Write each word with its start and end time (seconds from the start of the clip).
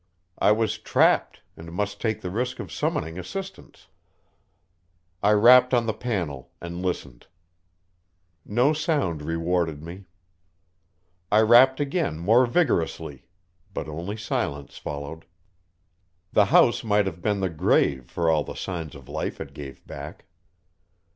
I 0.39 0.51
was 0.51 0.79
trapped, 0.79 1.41
and 1.55 1.71
must 1.71 2.01
take 2.01 2.21
the 2.21 2.31
risk 2.31 2.59
of 2.59 2.71
summoning 2.71 3.19
assistance. 3.19 3.85
I 5.21 5.29
rapped 5.33 5.75
on 5.75 5.85
the 5.85 5.93
panel 5.93 6.49
and 6.59 6.81
listened. 6.81 7.27
No 8.43 8.73
sound 8.73 9.21
rewarded 9.21 9.83
me. 9.83 10.05
I 11.31 11.41
rapped 11.41 11.79
again 11.79 12.17
more 12.17 12.47
vigorously, 12.47 13.27
but 13.75 13.87
only 13.87 14.17
silence 14.17 14.79
followed. 14.79 15.25
The 16.33 16.45
house 16.45 16.83
might 16.83 17.05
have 17.05 17.21
been 17.21 17.39
the 17.39 17.49
grave 17.51 18.09
for 18.09 18.27
all 18.27 18.43
the 18.43 18.55
signs 18.55 18.95
of 18.95 19.07
life 19.07 19.39
it 19.39 19.53
gave 19.53 19.85
back. 19.85 20.25